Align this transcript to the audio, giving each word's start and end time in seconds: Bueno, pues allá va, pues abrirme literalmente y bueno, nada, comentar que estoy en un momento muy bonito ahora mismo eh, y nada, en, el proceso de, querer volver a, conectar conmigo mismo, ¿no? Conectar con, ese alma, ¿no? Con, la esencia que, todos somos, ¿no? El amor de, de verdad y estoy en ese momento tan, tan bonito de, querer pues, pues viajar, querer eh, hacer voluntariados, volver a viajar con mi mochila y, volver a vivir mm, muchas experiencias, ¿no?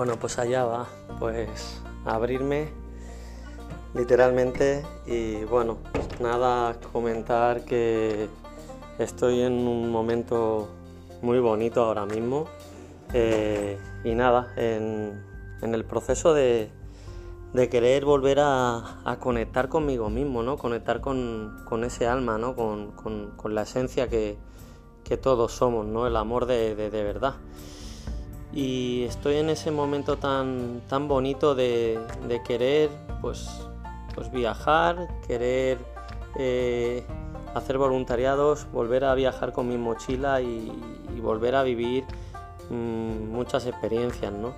Bueno, 0.00 0.16
pues 0.18 0.38
allá 0.38 0.64
va, 0.64 0.86
pues 1.18 1.82
abrirme 2.06 2.70
literalmente 3.92 4.82
y 5.04 5.44
bueno, 5.44 5.76
nada, 6.20 6.74
comentar 6.90 7.66
que 7.66 8.30
estoy 8.98 9.42
en 9.42 9.52
un 9.68 9.90
momento 9.90 10.70
muy 11.20 11.38
bonito 11.38 11.84
ahora 11.84 12.06
mismo 12.06 12.46
eh, 13.12 13.78
y 14.02 14.14
nada, 14.14 14.54
en, 14.56 15.22
el 15.60 15.84
proceso 15.84 16.32
de, 16.32 16.70
querer 17.70 18.06
volver 18.06 18.38
a, 18.40 19.18
conectar 19.20 19.68
conmigo 19.68 20.08
mismo, 20.08 20.42
¿no? 20.42 20.56
Conectar 20.56 21.02
con, 21.02 21.84
ese 21.84 22.06
alma, 22.06 22.38
¿no? 22.38 22.56
Con, 22.56 23.54
la 23.54 23.62
esencia 23.64 24.08
que, 24.08 24.38
todos 25.20 25.52
somos, 25.52 25.84
¿no? 25.84 26.06
El 26.06 26.16
amor 26.16 26.46
de, 26.46 26.74
de 26.74 27.02
verdad 27.02 27.34
y 28.52 29.04
estoy 29.04 29.36
en 29.36 29.50
ese 29.50 29.70
momento 29.70 30.16
tan, 30.16 30.82
tan 30.88 31.06
bonito 31.06 31.54
de, 31.54 32.00
querer 32.46 32.90
pues, 33.20 33.48
pues 34.14 34.30
viajar, 34.30 35.08
querer 35.26 35.78
eh, 36.38 37.04
hacer 37.54 37.78
voluntariados, 37.78 38.70
volver 38.72 39.04
a 39.04 39.14
viajar 39.14 39.52
con 39.52 39.68
mi 39.68 39.76
mochila 39.76 40.40
y, 40.40 40.72
volver 41.20 41.54
a 41.54 41.62
vivir 41.62 42.04
mm, 42.70 43.30
muchas 43.30 43.66
experiencias, 43.66 44.32
¿no? 44.32 44.54